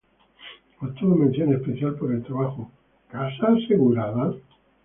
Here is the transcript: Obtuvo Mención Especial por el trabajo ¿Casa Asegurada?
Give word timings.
Obtuvo 0.81 1.15
Mención 1.15 1.53
Especial 1.53 1.93
por 1.93 2.11
el 2.11 2.23
trabajo 2.23 2.71
¿Casa 3.11 3.49
Asegurada? 3.55 4.33